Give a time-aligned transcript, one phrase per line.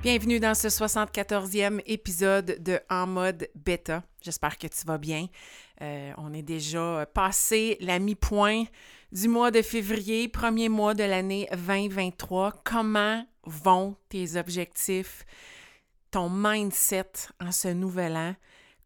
[0.00, 4.04] Bienvenue dans ce 74e épisode de En mode bêta.
[4.22, 5.26] J'espère que tu vas bien.
[5.82, 8.64] Euh, on est déjà passé la mi-point
[9.10, 12.62] du mois de février, premier mois de l'année 2023.
[12.62, 15.26] Comment vont tes objectifs,
[16.12, 17.10] ton mindset
[17.40, 18.34] en ce nouvel an?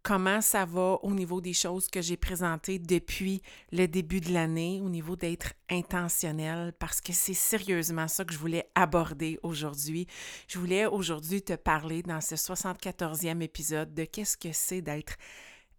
[0.03, 4.81] Comment ça va au niveau des choses que j'ai présentées depuis le début de l'année,
[4.83, 10.07] au niveau d'être intentionnel, parce que c'est sérieusement ça que je voulais aborder aujourd'hui.
[10.49, 15.17] Je voulais aujourd'hui te parler dans ce 74e épisode de qu'est-ce que c'est d'être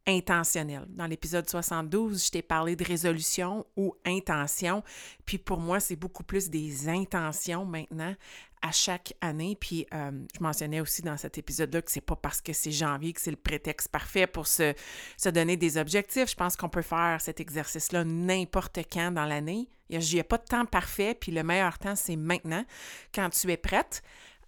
[0.05, 0.85] intentionnel.
[0.89, 4.83] Dans l'épisode 72, je t'ai parlé de résolution ou intention.
[5.25, 8.15] Puis pour moi, c'est beaucoup plus des intentions maintenant
[8.63, 9.55] à chaque année.
[9.59, 13.13] Puis euh, je mentionnais aussi dans cet épisode-là que c'est pas parce que c'est janvier
[13.13, 14.73] que c'est le prétexte parfait pour se,
[15.17, 16.31] se donner des objectifs.
[16.31, 19.69] Je pense qu'on peut faire cet exercice-là n'importe quand dans l'année.
[19.89, 22.65] Il n'y a, pas de temps parfait, puis le meilleur temps, c'est maintenant,
[23.13, 24.01] quand tu es prête.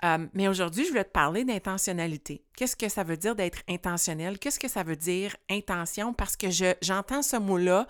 [0.03, 2.43] Euh, mais aujourd'hui, je voulais te parler d'intentionnalité.
[2.55, 4.39] Qu'est-ce que ça veut dire d'être intentionnel?
[4.39, 6.13] Qu'est-ce que ça veut dire intention?
[6.13, 6.47] Parce que
[6.81, 7.87] j'entends ce mot-là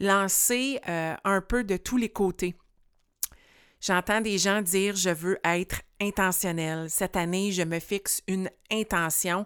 [0.00, 2.54] lancer euh, un peu de tous les côtés.
[3.82, 6.88] J'entends des gens dire je veux être intentionnel.
[6.88, 9.44] Cette année, je me fixe une intention.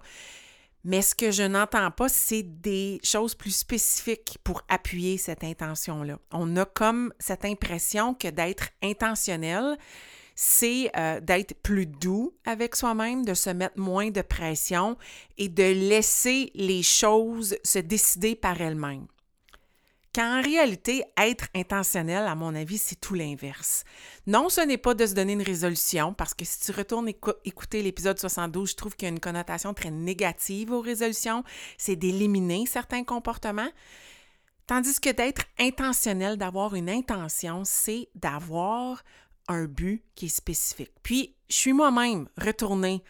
[0.85, 6.19] Mais ce que je n'entends pas, c'est des choses plus spécifiques pour appuyer cette intention-là.
[6.33, 9.79] On a comme cette impression que d'être intentionnel,
[10.35, 14.99] c'est euh, d'être plus doux avec soi-même, de se mettre moins de pression
[15.39, 19.07] et de laisser les choses se décider par elles-mêmes.
[20.17, 23.85] Quand en réalité, être intentionnel, à mon avis, c'est tout l'inverse.
[24.27, 27.11] Non, ce n'est pas de se donner une résolution, parce que si tu retournes
[27.45, 31.45] écouter l'épisode 72, je trouve qu'il y a une connotation très négative aux résolutions,
[31.77, 33.69] c'est d'éliminer certains comportements.
[34.67, 39.05] Tandis que d'être intentionnel, d'avoir une intention, c'est d'avoir
[39.49, 40.93] un but qui est spécifique.
[41.03, 43.05] Puis, je suis moi-même retournée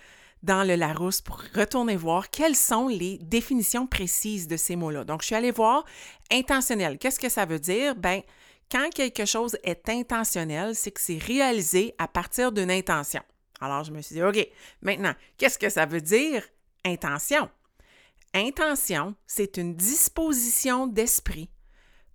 [0.47, 5.03] dans le Larousse pour retourner voir quelles sont les définitions précises de ces mots-là.
[5.05, 5.85] Donc, je suis allée voir
[6.31, 6.99] intentionnel.
[6.99, 7.97] Qu'est-ce que ça veut dire?
[7.97, 8.23] Ben,
[8.71, 13.23] quand quelque chose est intentionnel, c'est que c'est réalisé à partir d'une intention.
[13.61, 14.49] Alors, je me suis dit, OK,
[14.83, 16.45] maintenant, qu'est-ce que ça veut dire
[16.85, 17.51] intention?
[18.33, 21.51] Intention, c'est une disposition d'esprit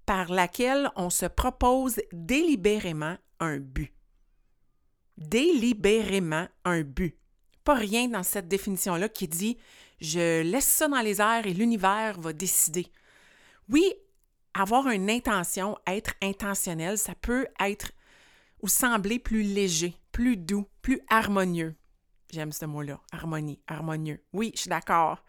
[0.06, 3.94] par laquelle on se propose délibérément un but.
[5.18, 7.21] Délibérément un but
[7.64, 9.58] pas rien dans cette définition-là qui dit
[10.00, 12.88] je laisse ça dans les airs et l'univers va décider.
[13.70, 13.94] Oui,
[14.54, 17.92] avoir une intention, être intentionnel, ça peut être
[18.62, 21.76] ou sembler plus léger, plus doux, plus harmonieux.
[22.32, 24.24] J'aime ce mot-là, harmonie, harmonieux.
[24.34, 25.24] Oui, je suis d'accord.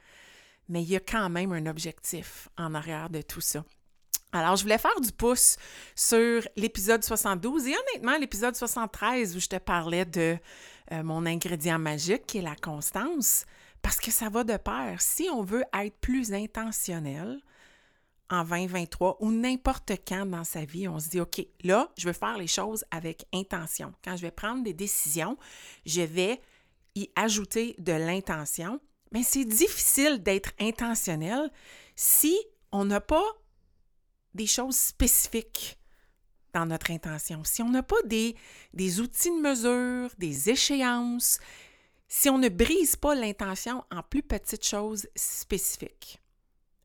[0.68, 3.64] Mais il y a quand même un objectif en arrière de tout ça.
[4.32, 5.56] Alors, je voulais faire du pouce
[5.94, 10.38] sur l'épisode 72 et honnêtement, l'épisode 73 où je te parlais de
[10.90, 13.44] euh, mon ingrédient magique qui est la constance,
[13.82, 15.00] parce que ça va de pair.
[15.00, 17.40] Si on veut être plus intentionnel
[18.30, 22.14] en 2023 ou n'importe quand dans sa vie, on se dit, OK, là, je veux
[22.14, 23.92] faire les choses avec intention.
[24.02, 25.36] Quand je vais prendre des décisions,
[25.84, 26.40] je vais
[26.94, 28.80] y ajouter de l'intention.
[29.12, 31.50] Mais c'est difficile d'être intentionnel
[31.94, 32.36] si
[32.70, 33.24] on n'a pas
[34.34, 35.78] des choses spécifiques
[36.52, 38.36] dans notre intention, si on n'a pas des,
[38.74, 41.38] des outils de mesure, des échéances,
[42.08, 46.20] si on ne brise pas l'intention en plus petites choses spécifiques.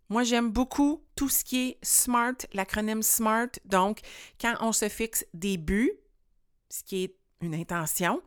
[0.09, 3.50] Moi, j'aime beaucoup tout ce qui est SMART, l'acronyme SMART.
[3.65, 4.00] Donc,
[4.39, 5.92] quand on se fixe des buts,
[6.69, 8.21] ce qui est une intention,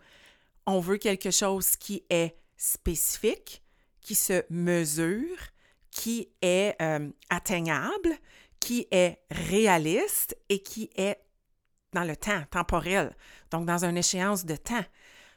[0.66, 3.62] on veut quelque chose qui est spécifique,
[4.02, 5.38] qui se mesure,
[5.90, 8.14] qui est euh, atteignable,
[8.60, 11.18] qui est réaliste et qui est
[11.92, 13.14] dans le temps, temporel,
[13.50, 14.84] donc dans une échéance de temps.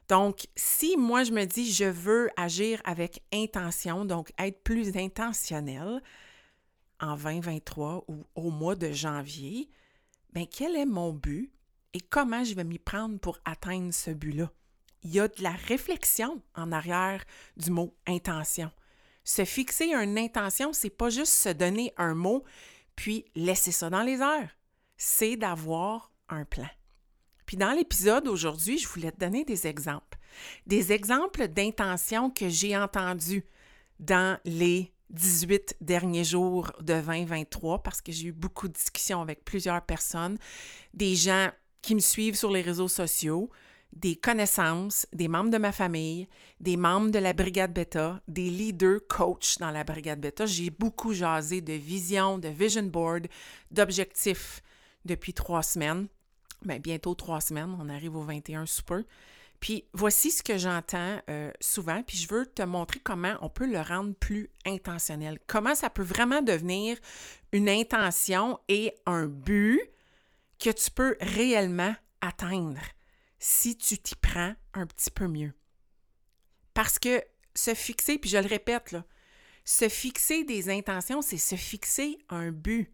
[0.10, 6.02] Donc, si moi je me dis je veux agir avec intention, donc être plus intentionnel
[7.00, 9.70] en 2023 ou au mois de janvier,
[10.34, 11.52] bien, quel est mon but
[11.94, 14.52] et comment je vais m'y prendre pour atteindre ce but-là?
[15.04, 17.24] Il y a de la réflexion en arrière
[17.58, 18.72] du mot intention.
[19.26, 22.44] Se fixer une intention, c'est pas juste se donner un mot
[22.96, 24.56] puis laisser ça dans les airs
[25.04, 26.70] c'est d'avoir un plan.
[27.46, 30.18] Puis dans l'épisode aujourd'hui, je voulais te donner des exemples.
[30.66, 33.46] Des exemples d'intentions que j'ai entendues
[34.00, 39.46] dans les 18 derniers jours de 2023 parce que j'ai eu beaucoup de discussions avec
[39.46, 40.38] plusieurs personnes,
[40.94, 41.50] des gens
[41.82, 43.50] qui me suivent sur les réseaux sociaux,
[43.92, 46.28] des connaissances, des membres de ma famille,
[46.60, 50.48] des membres de la Brigade Beta, des leaders coachs dans la Brigade Beta.
[50.48, 53.28] J'ai beaucoup jasé de vision, de vision board,
[53.70, 54.64] d'objectifs
[55.06, 56.08] depuis trois semaines.
[56.64, 59.02] Bien, bientôt trois semaines, on arrive au 21 super.
[59.60, 63.66] Puis voici ce que j'entends euh, souvent, puis je veux te montrer comment on peut
[63.66, 66.98] le rendre plus intentionnel, comment ça peut vraiment devenir
[67.54, 69.80] une intention et un but
[70.60, 72.82] que tu peux réellement atteindre
[73.40, 75.54] si tu t'y prends un petit peu mieux.
[76.74, 77.24] Parce que
[77.56, 78.96] se fixer, puis je le répète,
[79.64, 82.92] se fixer des intentions, c'est se fixer un but.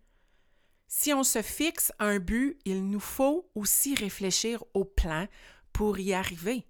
[0.92, 5.28] Si on se fixe un but, il nous faut aussi réfléchir au plan
[5.72, 6.66] pour y arriver.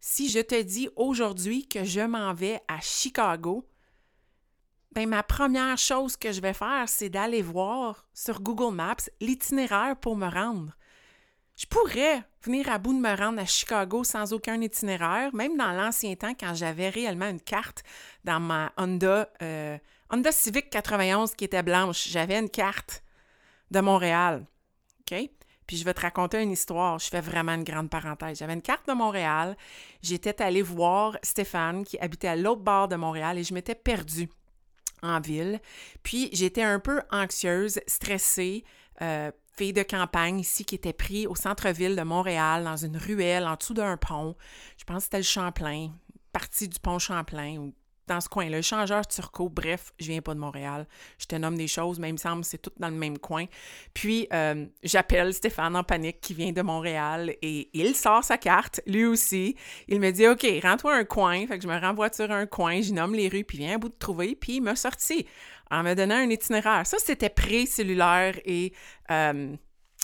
[0.00, 3.68] Si je te dis aujourd'hui que je m'en vais à Chicago,
[4.92, 10.00] ben ma première chose que je vais faire, c'est d'aller voir sur Google Maps l'itinéraire
[10.00, 10.72] pour me rendre.
[11.56, 15.72] Je pourrais venir à bout de me rendre à Chicago sans aucun itinéraire, même dans
[15.72, 17.82] l'ancien temps quand j'avais réellement une carte
[18.24, 19.78] dans ma Honda, euh,
[20.10, 22.08] Honda Civic 91 qui était blanche.
[22.08, 23.02] J'avais une carte
[23.70, 24.44] de Montréal.
[25.00, 25.30] OK?
[25.66, 26.98] Puis je vais te raconter une histoire.
[26.98, 28.38] Je fais vraiment une grande parenthèse.
[28.38, 29.56] J'avais une carte de Montréal.
[30.02, 34.28] J'étais allée voir Stéphane qui habitait à l'autre bord de Montréal et je m'étais perdue
[35.02, 35.60] en ville.
[36.02, 38.62] Puis j'étais un peu anxieuse, stressée.
[39.00, 43.46] Euh, fille de campagne ici qui était pris au centre-ville de Montréal, dans une ruelle
[43.46, 44.36] en dessous d'un pont.
[44.76, 45.90] Je pense que c'était le Champlain,
[46.32, 47.74] partie du pont Champlain ou
[48.06, 48.58] dans ce coin-là.
[48.58, 50.86] Le changeur turco, bref, je viens pas de Montréal.
[51.18, 53.18] Je te nomme des choses, mais il me semble que c'est tout dans le même
[53.18, 53.46] coin.
[53.94, 58.80] Puis, euh, j'appelle Stéphane en panique qui vient de Montréal et il sort sa carte,
[58.86, 59.56] lui aussi.
[59.88, 61.46] Il me dit, OK, rends-toi un coin.
[61.46, 63.78] Fait que je me renvoie sur un coin, je nomme les rues, puis viens à
[63.78, 64.36] bout de trouver.
[64.36, 65.26] Puis, il m'a sorti
[65.70, 66.86] en me donnant un itinéraire.
[66.86, 68.72] Ça, c'était pré-cellulaire et
[69.10, 69.56] euh,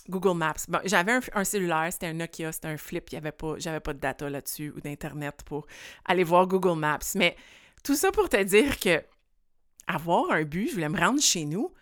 [0.09, 0.55] Google Maps.
[0.69, 3.93] Bon, j'avais un, cellulaire, c'était un Nokia, c'était un flip, il y pas, j'avais pas
[3.93, 5.67] de data là-dessus ou d'Internet pour
[6.05, 6.99] aller voir Google Maps.
[7.15, 7.37] Mais
[7.85, 9.03] tout ça pour te dire que
[9.87, 11.73] avoir un but, je voulais me rendre chez nous,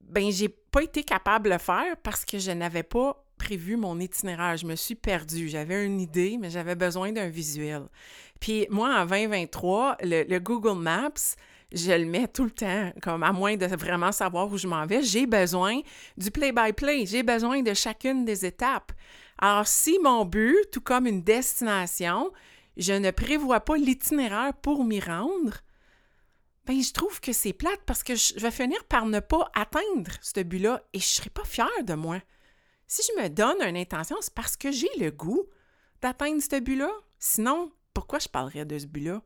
[0.00, 3.98] ben j'ai pas été capable de le faire parce que je n'avais pas prévu mon
[3.98, 4.56] itinéraire.
[4.56, 5.48] Je me suis perdue.
[5.48, 7.82] J'avais une idée, mais j'avais besoin d'un visuel.
[8.40, 11.36] Puis moi, en 2023, le Google Maps,
[11.74, 14.86] je le mets tout le temps, comme à moins de vraiment savoir où je m'en
[14.86, 15.80] vais, j'ai besoin
[16.16, 18.92] du play-by-play, j'ai besoin de chacune des étapes.
[19.38, 22.32] Alors, si mon but, tout comme une destination,
[22.76, 25.58] je ne prévois pas l'itinéraire pour m'y rendre,
[26.64, 30.12] ben je trouve que c'est plate parce que je vais finir par ne pas atteindre
[30.20, 32.20] ce but-là et je ne serai pas fière de moi.
[32.86, 35.44] Si je me donne une intention, c'est parce que j'ai le goût
[36.02, 36.90] d'atteindre ce but-là.
[37.18, 39.22] Sinon, pourquoi je parlerais de ce but-là?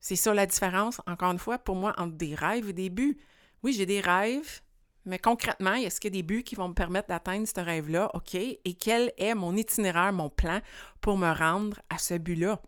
[0.00, 3.18] C'est ça la différence, encore une fois, pour moi, entre des rêves et des buts.
[3.62, 4.60] Oui, j'ai des rêves,
[5.04, 8.10] mais concrètement, est-ce qu'il y a des buts qui vont me permettre d'atteindre ce rêve-là?
[8.14, 8.34] OK.
[8.34, 10.60] Et quel est mon itinéraire, mon plan
[11.00, 12.60] pour me rendre à ce but-là?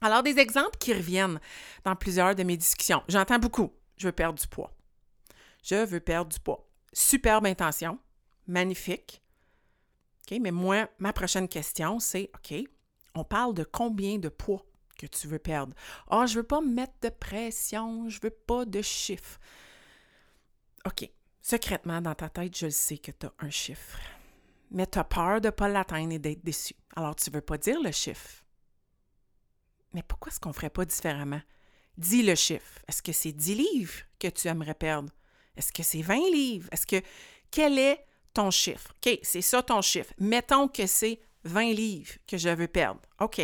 [0.00, 1.40] Alors, des exemples qui reviennent
[1.84, 3.02] dans plusieurs de mes discussions.
[3.08, 3.72] J'entends beaucoup.
[3.96, 4.74] Je veux perdre du poids.
[5.62, 6.66] Je veux perdre du poids.
[6.92, 7.98] Superbe intention.
[8.46, 9.22] Magnifique.
[10.30, 10.38] OK.
[10.40, 12.58] Mais moi, ma prochaine question, c'est OK,
[13.14, 14.64] on parle de combien de poids?
[15.00, 15.74] Que tu veux perdre.
[16.08, 19.38] Ah, oh, je veux pas me mettre de pression, je veux pas de chiffres.
[20.86, 21.08] OK.
[21.40, 23.98] Secrètement, dans ta tête, je le sais que tu as un chiffre.
[24.70, 26.74] Mais tu as peur de ne pas l'atteindre et d'être déçu.
[26.94, 28.44] Alors, tu ne veux pas dire le chiffre.
[29.94, 31.40] Mais pourquoi est-ce qu'on ne ferait pas différemment?
[31.96, 32.80] Dis le chiffre.
[32.86, 35.12] Est-ce que c'est 10 livres que tu aimerais perdre?
[35.56, 36.68] Est-ce que c'est 20 livres?
[36.72, 37.02] Est-ce que.
[37.50, 38.94] Quel est ton chiffre?
[39.04, 40.12] OK, c'est ça ton chiffre.
[40.18, 43.00] Mettons que c'est 20 livres que je veux perdre.
[43.18, 43.40] OK.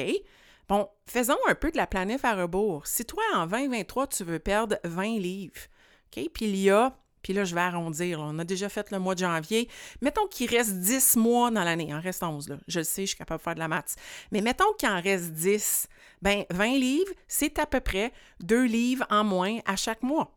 [0.68, 2.86] Bon, faisons un peu de la planète à rebours.
[2.86, 5.60] Si toi, en 2023, tu veux perdre 20 livres,
[6.06, 6.28] OK?
[6.32, 9.14] Puis il y a, puis là, je vais arrondir, on a déjà fait le mois
[9.14, 9.68] de janvier.
[10.00, 11.94] Mettons qu'il reste 10 mois dans l'année.
[11.94, 12.56] En reste 11, là.
[12.66, 13.96] Je le sais, je suis capable de faire de la maths.
[14.32, 15.88] Mais mettons qu'il en reste 10.
[16.22, 20.36] Ben 20 livres, c'est à peu près 2 livres en moins à chaque mois.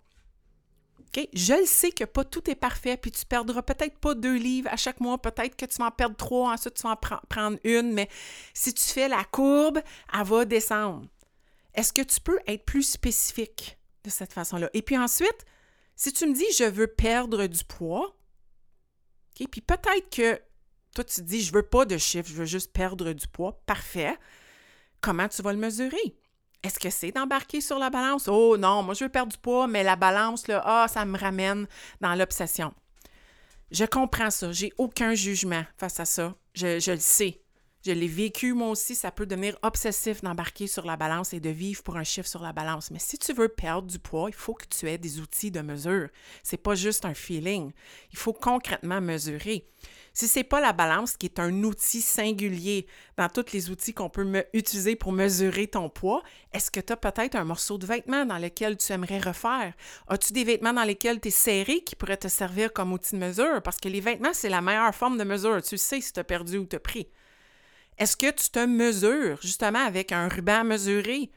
[1.15, 4.69] Je le sais que pas tout est parfait, puis tu perdras peut-être pas deux livres
[4.71, 7.57] à chaque mois, peut-être que tu vas en perdre trois, ensuite tu vas en prendre
[7.63, 8.09] une, mais
[8.53, 9.81] si tu fais la courbe,
[10.13, 11.07] elle va descendre.
[11.73, 14.69] Est-ce que tu peux être plus spécifique de cette façon-là?
[14.73, 15.45] Et puis ensuite,
[15.95, 18.15] si tu me dis je veux perdre du poids,
[19.35, 20.39] puis peut-être que
[20.93, 23.61] toi tu te dis je veux pas de chiffre, je veux juste perdre du poids,
[23.65, 24.17] parfait.
[25.01, 26.15] Comment tu vas le mesurer?
[26.61, 28.27] Est-ce que c'est d'embarquer sur la balance?
[28.27, 31.17] Oh non, moi je veux perdre du poids, mais la balance, là, ah, ça me
[31.17, 31.67] ramène
[32.01, 32.73] dans l'obsession.
[33.71, 34.51] Je comprends ça.
[34.51, 36.35] J'ai aucun jugement face à ça.
[36.53, 37.41] Je, le sais.
[37.85, 41.49] Je l'ai vécu moi aussi, ça peut devenir obsessif d'embarquer sur la balance et de
[41.49, 42.91] vivre pour un chiffre sur la balance.
[42.91, 45.61] Mais si tu veux perdre du poids, il faut que tu aies des outils de
[45.61, 46.09] mesure.
[46.43, 47.71] C'est pas juste un feeling.
[48.11, 49.65] Il faut concrètement mesurer.
[50.13, 52.87] Si c'est pas la balance qui est un outil singulier
[53.17, 56.23] dans tous les outils qu'on peut utiliser pour mesurer ton poids,
[56.53, 59.73] est-ce que tu as peut-être un morceau de vêtement dans lequel tu aimerais refaire?
[60.07, 63.19] As-tu des vêtements dans lesquels tu es serré qui pourraient te servir comme outil de
[63.19, 63.61] mesure?
[63.61, 65.61] Parce que les vêtements, c'est la meilleure forme de mesure.
[65.61, 67.07] Tu sais si tu as perdu ou tu as pris.
[67.97, 71.31] Est-ce que tu te mesures justement avec un ruban mesuré?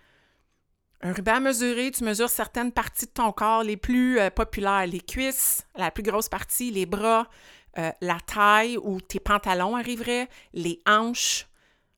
[1.01, 5.01] Un ruban mesuré, tu mesures certaines parties de ton corps les plus euh, populaires, les
[5.01, 7.29] cuisses, la plus grosse partie, les bras,
[7.79, 11.47] euh, la taille où tes pantalons arriveraient, les hanches.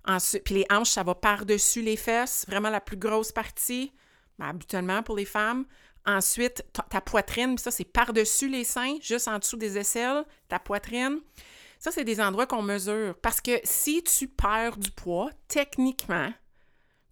[0.07, 3.93] Ensuite, puis les hanches, ça va par-dessus les fesses, vraiment la plus grosse partie,
[4.39, 5.65] ben, habituellement pour les femmes.
[6.07, 10.59] Ensuite, ta, ta poitrine, ça c'est par-dessus les seins, juste en dessous des aisselles, ta
[10.59, 11.21] poitrine.
[11.85, 13.15] Ça, c'est des endroits qu'on mesure.
[13.21, 16.33] Parce que si tu perds du poids, techniquement,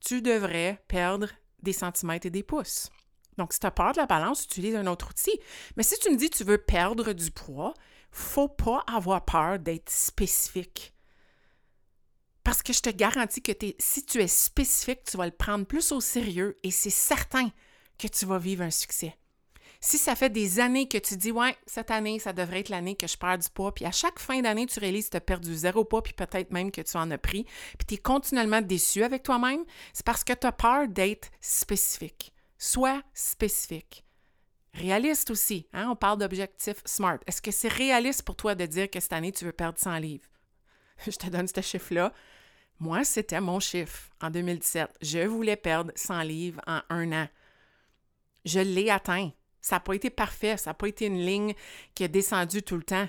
[0.00, 1.28] tu devrais perdre
[1.62, 2.90] des centimètres et des pouces.
[3.39, 5.39] Donc, si tu as peur de la balance, utilise un autre outil.
[5.77, 7.75] Mais si tu me dis que tu veux perdre du poids,
[8.11, 10.93] faut pas avoir peur d'être spécifique.
[12.45, 15.93] Parce que je te garantis que si tu es spécifique, tu vas le prendre plus
[15.93, 17.51] au sérieux et c'est certain
[17.99, 19.17] que tu vas vivre un succès.
[19.85, 22.95] Si ça fait des années que tu dis, ouais, cette année, ça devrait être l'année
[22.95, 25.21] que je perds du poids, puis à chaque fin d'année, tu réalises que tu as
[25.21, 27.45] perdu zéro poids, puis peut-être même que tu en as pris,
[27.79, 32.33] puis tu es continuellement déçu avec toi-même, c'est parce que tu as peur d'être spécifique.
[32.64, 34.04] Sois spécifique.
[34.73, 35.66] Réaliste aussi.
[35.73, 35.88] Hein?
[35.90, 37.19] On parle d'objectifs SMART.
[37.26, 39.99] Est-ce que c'est réaliste pour toi de dire que cette année, tu veux perdre 100
[39.99, 40.28] livres?
[41.04, 42.12] Je te donne ce chiffre-là.
[42.78, 44.90] Moi, c'était mon chiffre en 2017.
[45.02, 47.28] Je voulais perdre 100 livres en un an.
[48.45, 49.33] Je l'ai atteint.
[49.61, 51.54] Ça n'a pas été parfait, ça n'a pas été une ligne
[51.97, 53.09] qui a descendu tout le temps,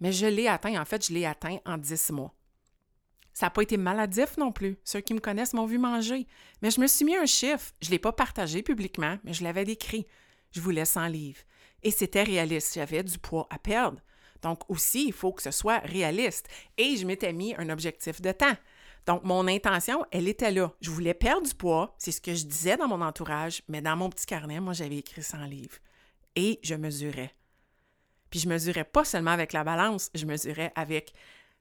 [0.00, 0.80] mais je l'ai atteint.
[0.80, 2.34] En fait, je l'ai atteint en 10 mois.
[3.34, 4.78] Ça n'a pas été maladif non plus.
[4.84, 6.26] Ceux qui me connaissent m'ont vu manger.
[6.62, 7.72] Mais je me suis mis un chiffre.
[7.82, 10.06] Je ne l'ai pas partagé publiquement, mais je l'avais décrit.
[10.52, 11.40] Je voulais 100 livres.
[11.82, 12.74] Et c'était réaliste.
[12.74, 14.00] J'avais du poids à perdre.
[14.40, 16.48] Donc aussi, il faut que ce soit réaliste.
[16.78, 18.56] Et je m'étais mis un objectif de temps.
[19.06, 20.72] Donc, mon intention, elle était là.
[20.80, 23.96] Je voulais perdre du poids, c'est ce que je disais dans mon entourage, mais dans
[23.96, 25.76] mon petit carnet, moi, j'avais écrit 100 livres
[26.36, 27.34] et je mesurais.
[28.30, 31.12] Puis je mesurais pas seulement avec la balance, je mesurais avec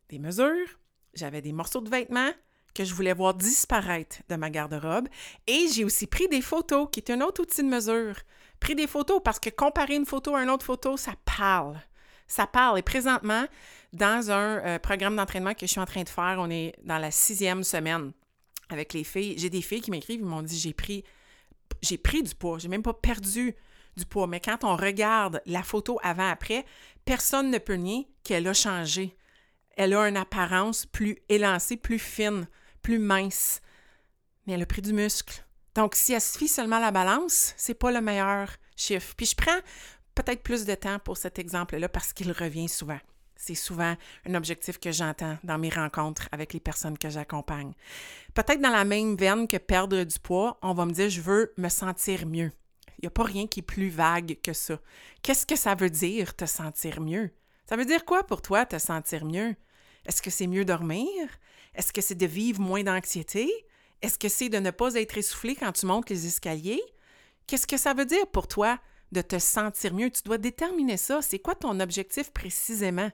[0.09, 0.79] des mesures,
[1.13, 2.31] j'avais des morceaux de vêtements
[2.73, 5.07] que je voulais voir disparaître de ma garde-robe
[5.47, 8.15] et j'ai aussi pris des photos, qui est un autre outil de mesure.
[8.59, 11.79] Pris des photos parce que comparer une photo à une autre photo, ça parle.
[12.27, 12.79] Ça parle.
[12.79, 13.45] Et présentement,
[13.91, 16.97] dans un euh, programme d'entraînement que je suis en train de faire, on est dans
[16.97, 18.11] la sixième semaine
[18.69, 19.35] avec les filles.
[19.37, 21.03] J'ai des filles qui m'écrivent, ils m'ont dit j'ai pris,
[21.81, 23.55] j'ai pris du poids, j'ai même pas perdu
[23.97, 24.25] du poids.
[24.25, 26.65] Mais quand on regarde la photo avant-après,
[27.05, 29.15] personne ne peut nier qu'elle a changé.
[29.75, 32.47] Elle a une apparence plus élancée, plus fine,
[32.81, 33.61] plus mince.
[34.45, 35.43] Mais elle a pris du muscle.
[35.75, 39.13] Donc, si elle se fie seulement à la balance, c'est pas le meilleur chiffre.
[39.15, 39.59] Puis je prends
[40.15, 42.99] peut-être plus de temps pour cet exemple-là parce qu'il revient souvent.
[43.35, 47.73] C'est souvent un objectif que j'entends dans mes rencontres avec les personnes que j'accompagne.
[48.33, 51.53] Peut-être dans la même veine que perdre du poids, on va me dire je veux
[51.57, 52.51] me sentir mieux.
[52.99, 54.79] Il n'y a pas rien qui est plus vague que ça.
[55.23, 57.31] Qu'est-ce que ça veut dire te sentir mieux?
[57.73, 59.55] Ça veut dire quoi pour toi te sentir mieux?
[60.05, 61.07] Est-ce que c'est mieux dormir?
[61.73, 63.51] Est-ce que c'est de vivre moins d'anxiété?
[64.03, 66.83] Est-ce que c'est de ne pas être essoufflé quand tu montes les escaliers?
[67.47, 68.77] Qu'est-ce que ça veut dire pour toi
[69.11, 70.11] de te sentir mieux?
[70.11, 71.23] Tu dois déterminer ça.
[71.23, 73.09] C'est quoi ton objectif précisément?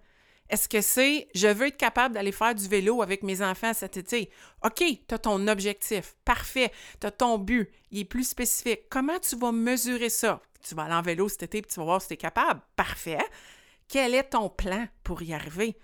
[0.50, 3.96] Est-ce que c'est je veux être capable d'aller faire du vélo avec mes enfants cet
[3.96, 4.30] été?
[4.66, 6.18] OK, tu as ton objectif.
[6.26, 6.74] Parfait.
[7.00, 7.72] Tu as ton but.
[7.92, 8.90] Il est plus spécifique.
[8.90, 10.42] Comment tu vas mesurer ça?
[10.68, 12.60] Tu vas aller en vélo cet été et tu vas voir si tu es capable.
[12.76, 13.20] Parfait.
[13.90, 15.78] Quel est ton plan pour y arriver?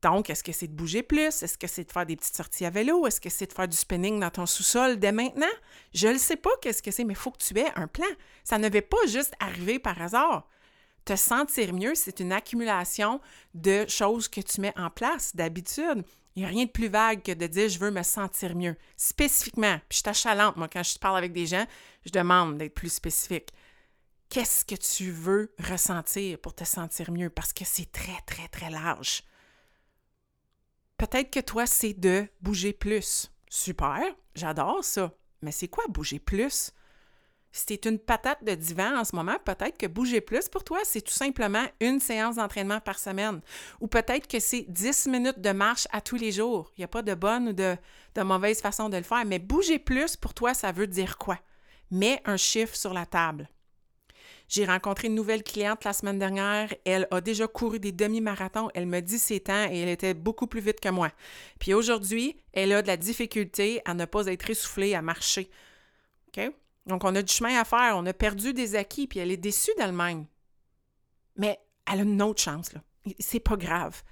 [0.00, 1.42] Donc, est-ce que c'est de bouger plus?
[1.42, 3.06] Est-ce que c'est de faire des petites sorties à vélo?
[3.06, 5.46] Est-ce que c'est de faire du spinning dans ton sous-sol dès maintenant?
[5.92, 8.06] Je ne sais pas qu'est-ce que c'est, mais il faut que tu aies un plan.
[8.44, 10.48] Ça ne va pas juste arriver par hasard
[11.08, 13.22] te sentir mieux, c'est une accumulation
[13.54, 16.04] de choses que tu mets en place d'habitude.
[16.36, 18.76] Il n'y a rien de plus vague que de dire je veux me sentir mieux.
[18.98, 21.64] Spécifiquement, puis je t'achalante, moi, quand je parle avec des gens,
[22.04, 23.48] je demande d'être plus spécifique.
[24.30, 27.30] Qu'est-ce que tu veux ressentir pour te sentir mieux?
[27.30, 29.22] Parce que c'est très, très, très large.
[30.98, 33.32] Peut-être que toi, c'est de bouger plus.
[33.48, 34.02] Super,
[34.34, 35.12] j'adore ça.
[35.40, 36.72] Mais c'est quoi bouger plus?
[37.50, 41.00] Si une patate de divan en ce moment, peut-être que bouger plus pour toi, c'est
[41.00, 43.40] tout simplement une séance d'entraînement par semaine.
[43.80, 46.70] Ou peut-être que c'est 10 minutes de marche à tous les jours.
[46.76, 47.78] Il n'y a pas de bonne ou de
[48.22, 49.24] mauvaise façon de le faire.
[49.24, 51.38] Mais bouger plus pour toi, ça veut dire quoi?
[51.90, 53.48] Mets un chiffre sur la table.
[54.48, 56.74] J'ai rencontré une nouvelle cliente la semaine dernière.
[56.86, 58.70] Elle a déjà couru des demi-marathons.
[58.74, 61.10] Elle me dit ses temps et elle était beaucoup plus vite que moi.
[61.58, 65.50] Puis aujourd'hui, elle a de la difficulté à ne pas être essoufflée, à marcher.
[66.28, 66.50] OK?
[66.86, 67.94] Donc, on a du chemin à faire.
[67.96, 70.24] On a perdu des acquis, puis elle est déçue d'elle-même.
[71.36, 72.82] Mais elle a une autre chance, là.
[73.20, 74.02] C'est pas grave.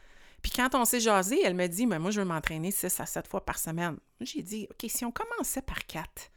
[0.42, 3.06] Puis quand on s'est jasé, elle me dit, mais moi, je veux m'entraîner 6 à
[3.06, 3.98] 7 fois par semaine.
[4.20, 6.30] J'ai dit, OK, si on commençait par 4,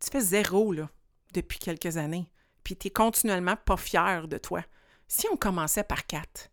[0.00, 0.88] tu fais zéro, là,
[1.32, 2.26] depuis quelques années
[2.64, 4.62] puis tu es continuellement pas fier de toi.
[5.08, 6.50] Si on commençait par quatre,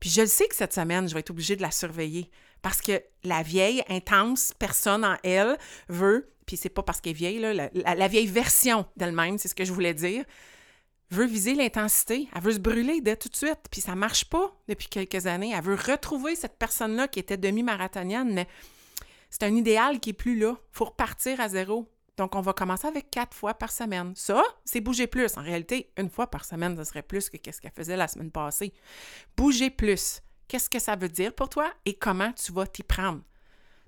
[0.00, 2.30] puis je le sais que cette semaine, je vais être obligée de la surveiller
[2.62, 5.56] parce que la vieille, intense personne en elle
[5.88, 9.64] veut, puis c'est pas parce qu'elle est vieille, la, vieille version d'elle-même, c'est ce que
[9.64, 10.24] je voulais dire,
[11.10, 14.54] veut viser l'intensité, elle veut se brûler dès tout de suite, puis ça marche pas
[14.68, 15.52] depuis quelques années.
[15.54, 18.46] Elle veut retrouver cette personne-là qui était demi-marathonienne, mais
[19.28, 20.56] c'est un idéal qui est plus là.
[20.58, 21.88] Il faut repartir à zéro.
[22.20, 24.12] Donc, on va commencer avec quatre fois par semaine.
[24.14, 25.38] Ça, c'est bouger plus.
[25.38, 28.30] En réalité, une fois par semaine, ce serait plus que ce qu'elle faisait la semaine
[28.30, 28.74] passée.
[29.38, 30.20] Bouger plus.
[30.46, 33.22] Qu'est-ce que ça veut dire pour toi et comment tu vas t'y prendre?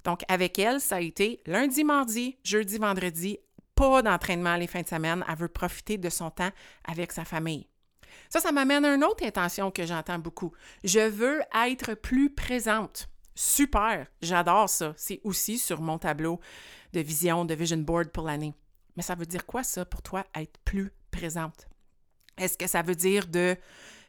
[0.04, 3.38] Donc, avec elle, ça a été lundi, mardi, jeudi, vendredi,
[3.74, 5.22] pas d'entraînement les fins de semaine.
[5.28, 6.52] Elle veut profiter de son temps
[6.84, 7.68] avec sa famille.
[8.30, 10.52] Ça, ça m'amène à une autre intention que j'entends beaucoup.
[10.84, 13.10] Je veux être plus présente.
[13.34, 14.92] Super, j'adore ça.
[14.96, 16.40] C'est aussi sur mon tableau
[16.92, 18.54] de vision, de vision board pour l'année.
[18.96, 21.68] Mais ça veut dire quoi ça pour toi, être plus présente?
[22.36, 23.56] Est-ce que ça veut dire de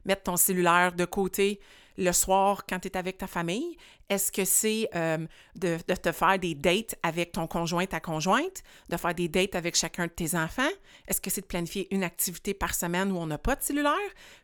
[0.06, 1.60] mettre ton cellulaire de côté
[1.98, 3.78] le soir quand tu es avec ta famille?
[4.10, 8.98] Est-ce que c'est euh, de, te faire des dates avec ton conjoint, ta conjointe, de
[8.98, 10.70] faire des dates avec chacun de tes enfants?
[11.08, 13.94] Est-ce que c'est de planifier une activité par semaine où on n'a pas de cellulaire?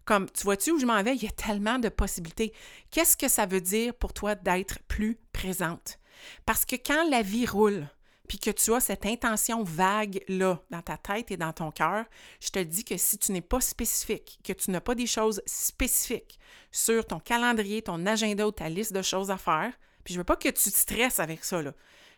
[0.06, 1.16] Comme, tu vois-tu où je m'en vais?
[1.16, 2.54] Il y a tellement de possibilités.
[2.92, 6.00] Qu'est-ce que ça veut dire pour toi d'être plus présente?
[6.46, 7.88] Parce que quand la vie roule,
[8.30, 12.06] puis que tu as cette intention vague-là dans ta tête et dans ton cœur,
[12.40, 15.42] je te dis que si tu n'es pas spécifique, que tu n'as pas des choses
[15.48, 16.40] spécifiques
[16.72, 20.24] sur ton calendrier, ton agenda ou ta liste de choses à faire, puis je veux
[20.24, 21.64] pas que tu te stresses avec ça,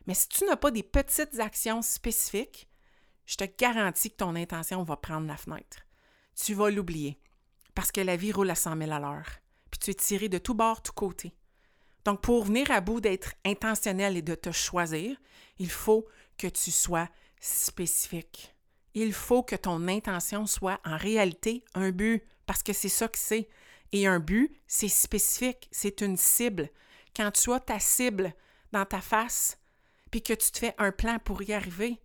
[0.06, 2.68] mais si tu n'as pas des petites actions spécifiques,
[3.26, 5.78] je te garantis que ton intention va prendre la fenêtre.
[6.36, 7.22] Tu vas l'oublier
[7.74, 9.30] parce que la vie roule à 100 000 à l'heure,
[9.70, 11.34] puis tu es tiré de tout bord, tout côté.
[12.04, 15.16] Donc, pour venir à bout d'être intentionnel et de te choisir,
[15.62, 16.08] il faut
[16.40, 17.08] que tu sois
[17.40, 18.56] spécifique.
[18.96, 23.20] Il faut que ton intention soit en réalité un but, parce que c'est ça que
[23.20, 23.48] c'est.
[23.92, 26.70] Et un but, c'est spécifique, c'est une cible.
[27.16, 28.34] Quand tu as ta cible
[28.72, 29.60] dans ta face,
[30.10, 32.02] puis que tu te fais un plan pour y arriver,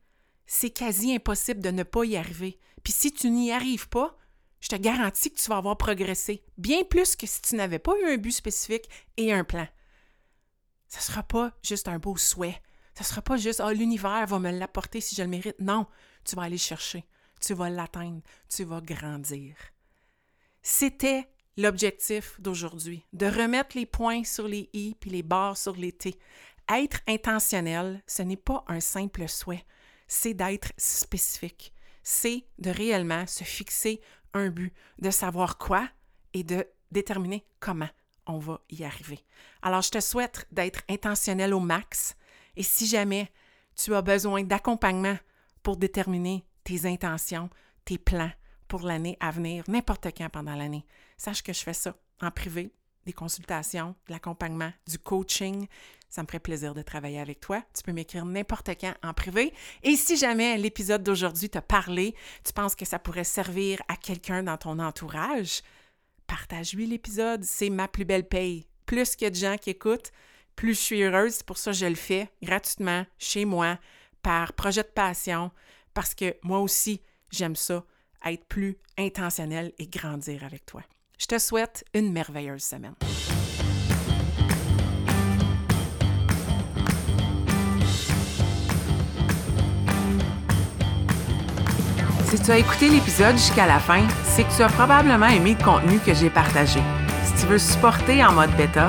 [0.47, 2.59] c'est quasi impossible de ne pas y arriver.
[2.85, 4.19] Puis si tu n'y arrives pas,
[4.61, 7.99] je te garantis que tu vas avoir progressé, bien plus que si tu n'avais pas
[7.99, 9.67] eu un but spécifique et un plan.
[10.89, 12.61] Ce ne sera pas juste un beau souhait,
[12.97, 15.61] ce ne sera pas juste Ah, l'univers va me l'apporter si je le mérite.
[15.61, 15.87] Non,
[16.25, 17.05] tu vas aller chercher,
[17.41, 19.55] tu vas l'atteindre, tu vas grandir.
[20.63, 21.29] C'était
[21.59, 26.19] l'objectif d'aujourd'hui, de remettre les points sur les i puis les barres sur les t.
[26.69, 29.65] Être intentionnel, ce n'est pas un simple souhait,
[30.09, 31.73] c'est d'être spécifique.
[32.03, 34.01] C'est de réellement se fixer
[34.33, 35.89] un but, de savoir quoi
[36.33, 37.89] et de déterminer comment
[38.27, 39.21] on va y arriver.
[39.63, 42.17] Alors, je te souhaite d'être intentionnel au max,
[42.57, 43.31] et si jamais
[43.75, 45.17] tu as besoin d'accompagnement
[45.63, 47.51] pour déterminer tes intentions,
[47.85, 48.31] tes plans
[48.69, 50.85] pour l'année à venir, n'importe quand pendant l'année,
[51.17, 52.73] sache que je fais ça en privé,
[53.05, 55.67] des consultations, de l'accompagnement, du coaching.
[56.09, 57.63] Ça me ferait plaisir de travailler avec toi.
[57.75, 59.53] Tu peux m'écrire n'importe quand en privé.
[59.83, 62.15] Et si jamais l'épisode d'aujourd'hui t'a parlé,
[62.45, 65.63] tu penses que ça pourrait servir à quelqu'un dans ton entourage,
[66.27, 67.45] partage-lui l'épisode.
[67.45, 68.67] C'est ma plus belle paye.
[68.87, 70.13] Plus a de gens qui écoutent,
[70.57, 71.35] plus je suis heureuse.
[71.35, 73.79] C'est pour ça que je le fais gratuitement chez moi,
[74.23, 75.53] par projet de passion,
[75.95, 77.85] parce que moi aussi, j'aime ça,
[78.25, 80.83] être plus intentionnel et grandir avec toi.
[81.19, 82.95] Je te souhaite une merveilleuse semaine.
[92.29, 95.65] Si tu as écouté l'épisode jusqu'à la fin, c'est que tu as probablement aimé le
[95.65, 96.81] contenu que j'ai partagé.
[97.25, 98.89] Si tu veux supporter en mode bêta,